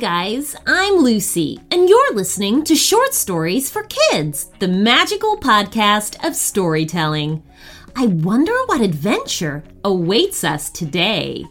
[0.00, 6.34] Guys, I'm Lucy, and you're listening to Short Stories for Kids, the magical podcast of
[6.34, 7.44] storytelling.
[7.94, 11.44] I wonder what adventure awaits us today.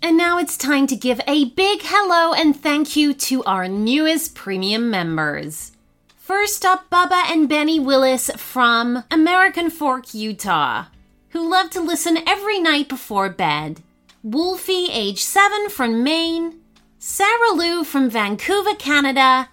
[0.00, 4.36] And now it's time to give a big hello and thank you to our newest
[4.36, 5.72] premium members.
[6.16, 10.84] First up, Bubba and Benny Willis from American Fork, Utah
[11.32, 13.82] who love to listen every night before bed.
[14.22, 16.60] Wolfie, age 7 from Maine,
[16.98, 19.48] Sarah Lou from Vancouver, Canada,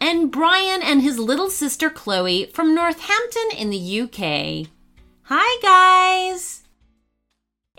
[0.00, 4.66] and Brian and his little sister Chloe from Northampton in the UK.
[5.24, 6.59] Hi, guys!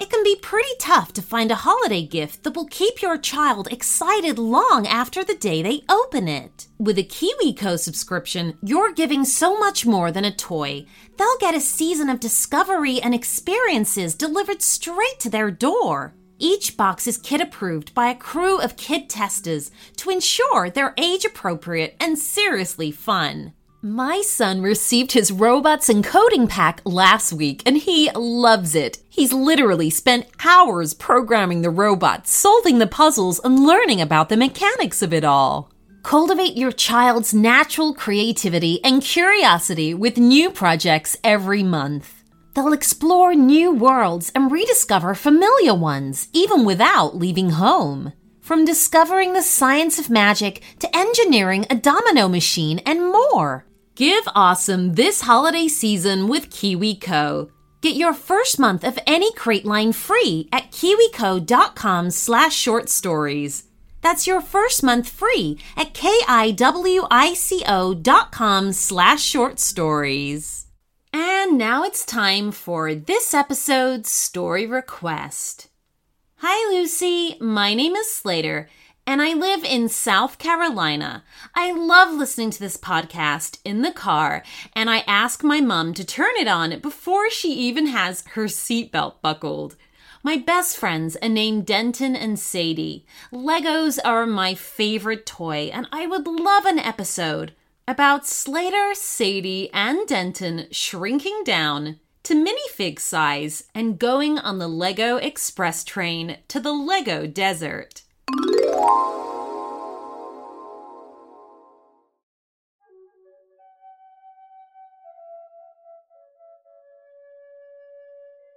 [0.01, 3.71] It can be pretty tough to find a holiday gift that will keep your child
[3.71, 6.65] excited long after the day they open it.
[6.79, 10.87] With a KiwiCo subscription, you're giving so much more than a toy.
[11.17, 16.15] They'll get a season of discovery and experiences delivered straight to their door.
[16.39, 21.25] Each box is kid approved by a crew of kid testers to ensure they're age
[21.25, 23.53] appropriate and seriously fun.
[23.83, 28.99] My son received his robots and coding pack last week and he loves it.
[29.09, 35.01] He's literally spent hours programming the robots, solving the puzzles, and learning about the mechanics
[35.01, 35.71] of it all.
[36.03, 42.23] Cultivate your child's natural creativity and curiosity with new projects every month.
[42.53, 48.13] They'll explore new worlds and rediscover familiar ones, even without leaving home.
[48.41, 53.65] From discovering the science of magic to engineering a domino machine and more.
[53.95, 57.49] Give awesome this holiday season with KiwiCo.
[57.81, 63.65] Get your first month of any crate line free at kiwico.com slash short stories.
[64.01, 70.67] That's your first month free at kiwico dot com slash short stories.
[71.11, 75.67] And now it's time for this episode's story request.
[76.37, 77.35] Hi, Lucy.
[77.41, 78.69] My name is Slater
[79.11, 81.25] and I live in South Carolina.
[81.53, 84.41] I love listening to this podcast in the car,
[84.71, 89.15] and I ask my mom to turn it on before she even has her seatbelt
[89.21, 89.75] buckled.
[90.23, 93.05] My best friends are named Denton and Sadie.
[93.33, 97.53] Legos are my favorite toy, and I would love an episode
[97.85, 105.17] about Slater, Sadie, and Denton shrinking down to minifig size and going on the Lego
[105.17, 108.03] Express train to the Lego Desert.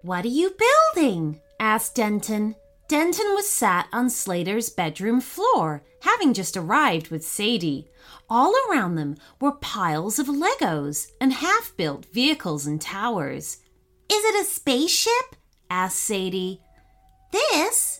[0.04, 0.54] What are you
[0.94, 1.40] building?
[1.58, 2.56] asked Denton.
[2.88, 7.88] Denton was sat on Slater's bedroom floor, having just arrived with Sadie.
[8.28, 13.62] All around them were piles of Legos and half built vehicles and towers.
[14.10, 15.36] Is it a spaceship?
[15.70, 16.60] asked Sadie.
[17.32, 17.93] This,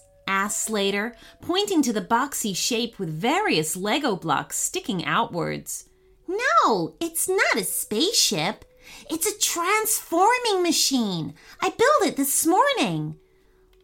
[0.45, 5.89] asked Slater, pointing to the boxy shape with various Lego blocks sticking outwards.
[6.29, 8.67] No, it's not a spaceship.
[9.09, 11.33] It's a transforming machine.
[11.63, 13.17] I built it this morning.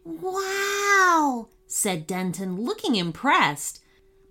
[0.05, 3.81] Wow, said Denton, looking impressed.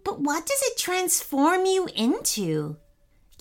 [0.04, 2.76] But what does it transform you into?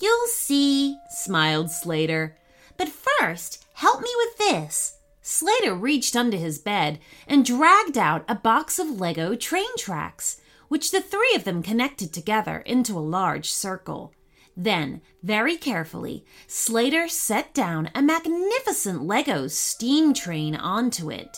[0.00, 2.36] You'll see, smiled Slater.
[2.76, 4.96] But first, help me with this.
[5.22, 10.90] Slater reached under his bed and dragged out a box of Lego train tracks, which
[10.90, 14.12] the three of them connected together into a large circle.
[14.56, 21.36] Then, very carefully, Slater set down a magnificent Lego steam train onto it.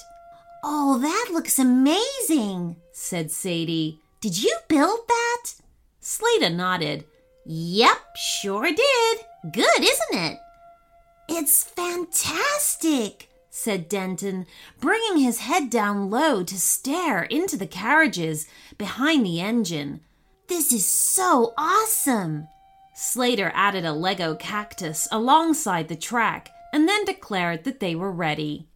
[0.65, 4.01] Oh, that looks amazing, said Sadie.
[4.21, 5.55] Did you build that?
[6.01, 7.05] Slater nodded.
[7.45, 9.19] Yep, sure did.
[9.53, 10.39] Good, isn't it?
[11.29, 14.47] It's fantastic, said Denton,
[14.81, 18.47] bringing his head down low to stare into the carriages
[18.79, 20.01] behind the engine.
[20.49, 22.49] This is so awesome.
[22.95, 28.69] Slater added a Lego cactus alongside the track and then declared that they were ready.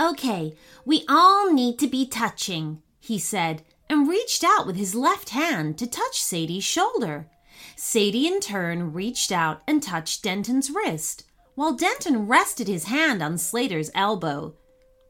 [0.00, 0.54] Okay,
[0.84, 5.76] we all need to be touching, he said, and reached out with his left hand
[5.78, 7.26] to touch Sadie's shoulder.
[7.74, 13.38] Sadie, in turn, reached out and touched Denton's wrist, while Denton rested his hand on
[13.38, 14.54] Slater's elbow.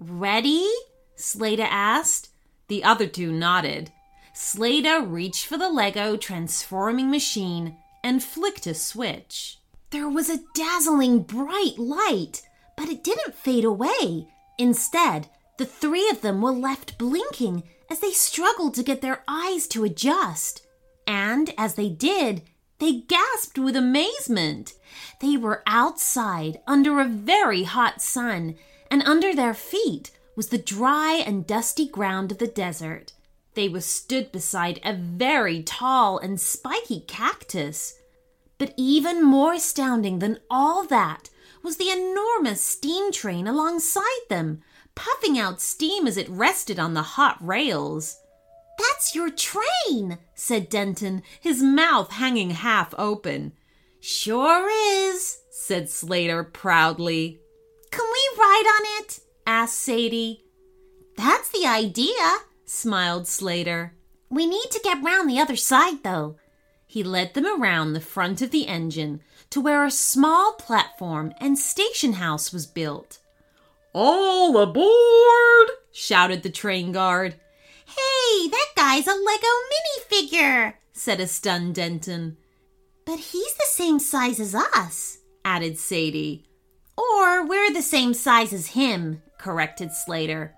[0.00, 0.69] Ready?
[1.17, 2.31] Slater asked.
[2.69, 3.93] The other two nodded.
[4.35, 9.59] Slater reached for the Lego transforming machine and flicked a switch.
[9.91, 12.43] There was a dazzling bright light,
[12.77, 14.29] but it didn't fade away.
[14.59, 15.29] Instead,
[15.59, 19.85] the three of them were left blinking as they struggled to get their eyes to
[19.85, 20.67] adjust.
[21.06, 22.43] And as they did,
[22.82, 24.73] they gasped with amazement.
[25.20, 28.56] They were outside under a very hot sun,
[28.90, 33.12] and under their feet was the dry and dusty ground of the desert.
[33.55, 38.00] They were stood beside a very tall and spiky cactus.
[38.58, 41.31] But even more astounding than all that
[41.62, 44.61] was the enormous steam train alongside them,
[44.96, 48.17] puffing out steam as it rested on the hot rails.
[48.82, 53.52] That's your train, said Denton, his mouth hanging half open.
[54.00, 57.40] Sure is, said Slater proudly.
[57.93, 59.20] Can we ride on it?
[59.46, 60.44] asked Sadie.
[61.17, 63.94] That's the idea, smiled Slater.
[64.29, 66.37] We need to get round the other side, though.
[66.87, 69.20] He led them around the front of the engine
[69.50, 73.19] to where a small platform and station house was built.
[73.93, 75.69] All aboard!
[75.93, 77.37] shouted the train guard.
[78.22, 82.36] Hey, that guy's a Lego minifigure, said a stunned Denton.
[83.04, 86.46] But he's the same size as us, added Sadie.
[86.96, 90.54] Or we're the same size as him, corrected Slater.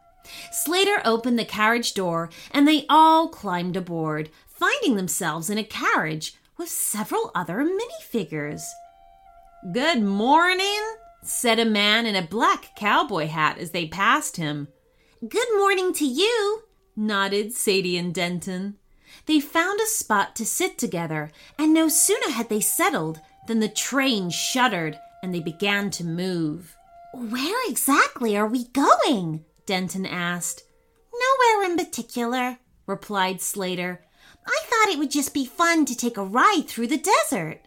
[0.50, 6.34] Slater opened the carriage door and they all climbed aboard, finding themselves in a carriage
[6.58, 8.62] with several other minifigures.
[9.72, 10.82] Good morning,
[11.22, 14.68] said a man in a black cowboy hat as they passed him.
[15.26, 16.63] Good morning to you,
[16.96, 18.76] nodded Sadie and Denton.
[19.26, 23.68] They found a spot to sit together, and no sooner had they settled than the
[23.68, 26.76] train shuddered and they began to move.
[27.14, 29.44] Where exactly are we going?
[29.66, 30.64] Denton asked.
[31.12, 34.04] Nowhere in particular, replied Slater.
[34.46, 37.60] I thought it would just be fun to take a ride through the desert.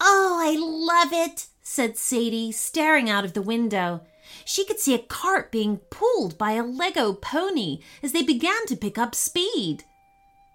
[0.00, 4.02] Oh, I love it, said Sadie, staring out of the window.
[4.44, 8.76] She could see a cart being pulled by a Lego pony as they began to
[8.76, 9.84] pick up speed.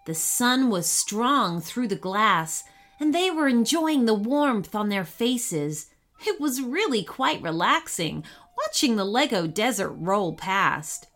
[0.06, 2.63] The sun was strong through the glass,
[3.00, 5.88] and they were enjoying the warmth on their faces.
[6.25, 8.24] It was really quite relaxing
[8.57, 11.07] watching the Lego desert roll past.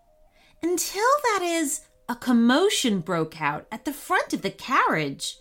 [0.61, 5.37] Until, that is, a commotion broke out at the front of the carriage.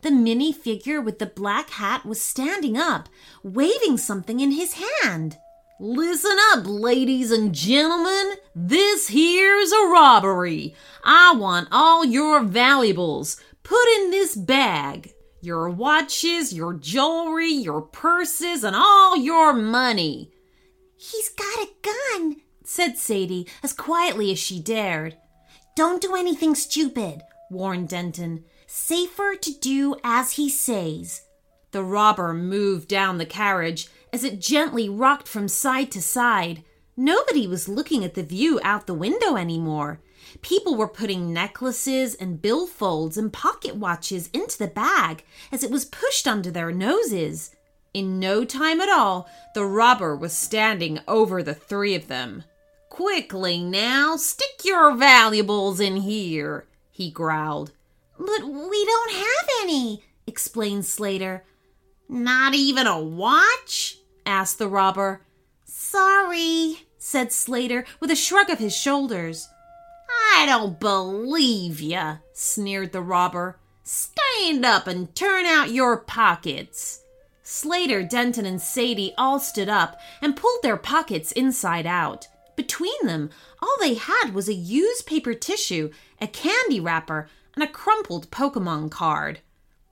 [0.00, 3.08] The mini figure with the black hat was standing up,
[3.42, 5.36] waving something in his hand.
[5.84, 8.34] Listen up, ladies and gentlemen.
[8.54, 10.76] This here's a robbery.
[11.02, 15.12] I want all your valuables put in this bag.
[15.40, 20.30] Your watches, your jewelry, your purses, and all your money.
[20.94, 25.16] He's got a gun, said Sadie as quietly as she dared.
[25.74, 28.44] Don't do anything stupid, warned Denton.
[28.68, 31.22] Safer to do as he says.
[31.72, 36.62] The robber moved down the carriage as it gently rocked from side to side.
[36.96, 40.00] Nobody was looking at the view out the window anymore.
[40.42, 45.84] People were putting necklaces and billfolds and pocket watches into the bag as it was
[45.84, 47.54] pushed under their noses.
[47.94, 52.44] In no time at all, the robber was standing over the three of them.
[52.88, 57.72] Quickly now, stick your valuables in here, he growled.
[58.18, 61.44] But we don't have any, explained Slater.
[62.08, 63.98] Not even a watch?
[64.26, 65.22] Asked the robber.
[65.64, 69.48] Sorry, said Slater with a shrug of his shoulders.
[70.34, 73.58] I don't believe ya, sneered the robber.
[73.82, 77.02] Stand up and turn out your pockets.
[77.42, 82.28] Slater, Denton, and Sadie all stood up and pulled their pockets inside out.
[82.56, 83.30] Between them,
[83.60, 88.90] all they had was a used paper tissue, a candy wrapper, and a crumpled Pokemon
[88.90, 89.40] card.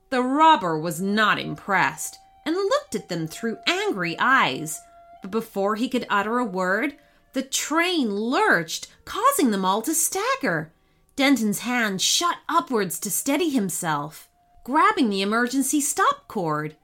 [0.09, 4.79] The robber was not impressed and looked at them through angry eyes.
[5.21, 6.95] But before he could utter a word,
[7.33, 10.71] the train lurched, causing them all to stagger.
[11.15, 14.29] Denton's hand shot upwards to steady himself,
[14.63, 16.75] grabbing the emergency stop cord.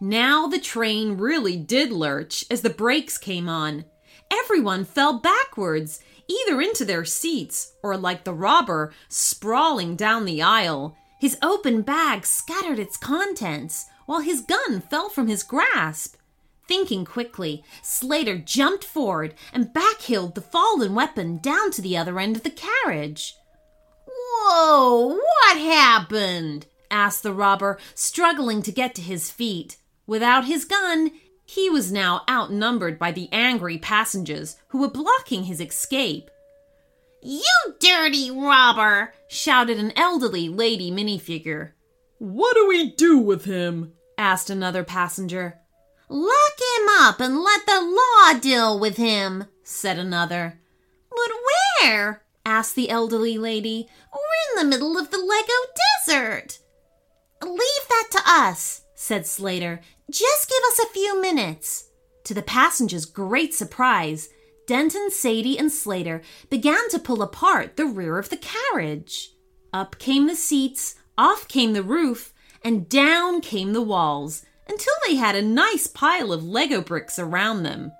[0.00, 3.84] Now the train really did lurch as the brakes came on.
[4.30, 10.96] Everyone fell backwards, either into their seats or, like the robber, sprawling down the aisle.
[11.20, 16.16] His open bag scattered its contents, while his gun fell from his grasp.
[16.68, 22.36] Thinking quickly, Slater jumped forward and backheeled the fallen weapon down to the other end
[22.36, 23.36] of the carriage.
[24.06, 26.66] Whoa, what happened?
[26.90, 29.76] asked the robber, struggling to get to his feet.
[30.06, 31.10] Without his gun,
[31.44, 36.30] he was now outnumbered by the angry passengers who were blocking his escape.
[37.22, 39.14] You dirty robber!
[39.28, 41.72] shouted an elderly lady minifigure.
[42.22, 43.94] What do we do with him?
[44.16, 45.58] asked another passenger.
[46.08, 50.60] Lock him up and let the law deal with him, said another.
[51.10, 51.30] But
[51.82, 52.22] where?
[52.46, 53.88] asked the elderly lady.
[54.14, 55.52] We're in the middle of the Lego
[56.06, 56.60] desert.
[57.42, 59.80] Leave that to us, said Slater.
[60.08, 61.88] Just give us a few minutes.
[62.22, 64.28] To the passengers' great surprise,
[64.68, 69.30] Denton, Sadie, and Slater began to pull apart the rear of the carriage.
[69.72, 72.32] Up came the seats, off came the roof,
[72.64, 77.62] and down came the walls until they had a nice pile of Lego bricks around
[77.62, 77.92] them.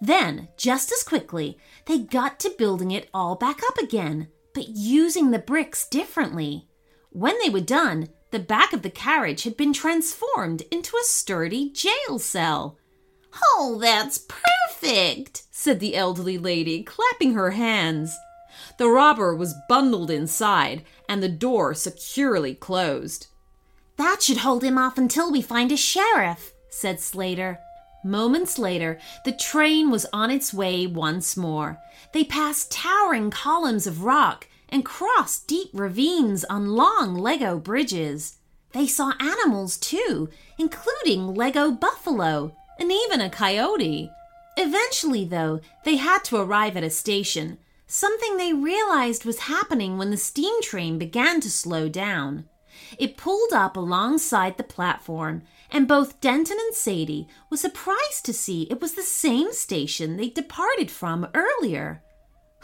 [0.00, 5.30] Then, just as quickly, they got to building it all back up again, but using
[5.30, 6.68] the bricks differently.
[7.10, 11.70] When they were done, the back of the carriage had been transformed into a sturdy
[11.70, 12.78] jail cell.
[13.42, 18.16] Oh, that's perfect, said the elderly lady, clapping her hands.
[18.76, 23.28] The robber was bundled inside and the door securely closed.
[23.96, 27.60] That should hold him off until we find a sheriff, said Slater.
[28.04, 31.78] Moments later, the train was on its way once more.
[32.12, 38.36] They passed towering columns of rock and crossed deep ravines on long Lego bridges.
[38.72, 40.28] They saw animals too,
[40.58, 44.10] including Lego buffalo and even a coyote.
[44.56, 47.58] Eventually, though, they had to arrive at a station,
[47.94, 52.44] something they realized was happening when the steam train began to slow down.
[52.98, 58.62] It pulled up alongside the platform, and both Denton and Sadie were surprised to see
[58.64, 62.02] it was the same station they departed from earlier.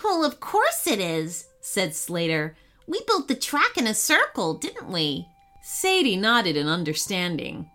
[0.02, 2.56] Well, of course it is, said Slater.
[2.88, 5.28] We built the track in a circle, didn't we?
[5.62, 7.70] Sadie nodded in understanding.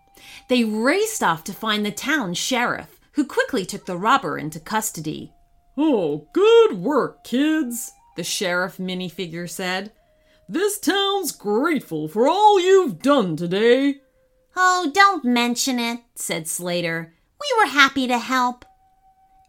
[0.49, 5.31] They raced off to find the town sheriff, who quickly took the robber into custody.
[5.77, 9.91] Oh, good work, kids, the sheriff minifigure said.
[10.47, 14.01] This town's grateful for all you've done today.
[14.55, 17.13] Oh, don't mention it, said Slater.
[17.41, 18.63] We were happy to help.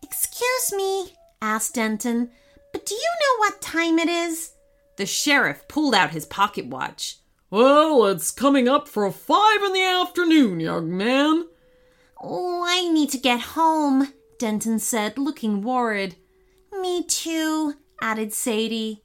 [0.03, 2.31] Excuse me, asked Denton,
[2.73, 4.53] but do you know what time it is?
[4.97, 7.19] The sheriff pulled out his pocket watch.
[7.51, 11.47] Well, it's coming up for five in the afternoon, young man.
[12.21, 16.17] Oh, I need to get home, Denton said, looking worried.
[16.73, 19.03] Me too, added Sadie.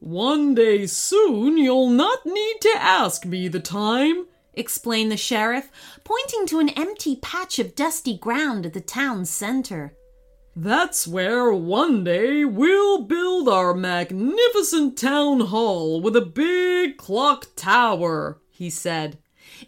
[0.00, 5.70] One day soon you'll not need to ask me the time, explained the sheriff,
[6.04, 9.94] pointing to an empty patch of dusty ground at the town's center.
[10.54, 18.40] That's where one day we'll build our magnificent town hall with a big clock tower,
[18.50, 19.18] he said.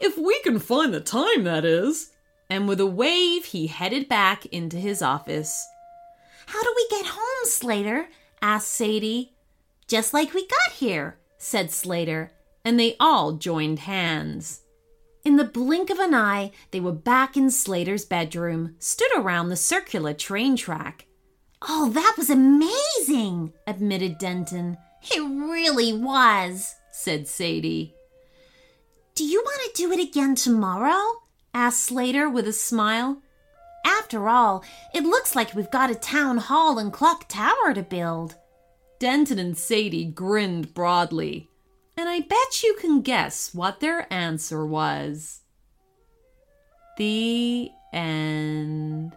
[0.00, 2.10] If we can find the time, that is.
[2.50, 5.66] And with a wave, he headed back into his office.
[6.46, 8.08] How do we get home, Slater?
[8.42, 9.32] asked Sadie.
[9.86, 12.32] Just like we got here, said Slater,
[12.64, 14.62] and they all joined hands.
[15.24, 19.56] In the blink of an eye, they were back in Slater's bedroom, stood around the
[19.56, 21.06] circular train track.
[21.62, 24.78] Oh, that was amazing, admitted Denton.
[25.02, 27.94] It really was, said Sadie.
[29.14, 31.20] Do you want to do it again tomorrow?
[31.54, 33.22] Asked Slater with a smile.
[33.84, 34.64] After all,
[34.94, 38.36] it looks like we've got a town hall and clock tower to build.
[38.98, 41.48] Denton and Sadie grinned broadly,
[41.96, 45.40] and I bet you can guess what their answer was.
[46.98, 49.16] The end.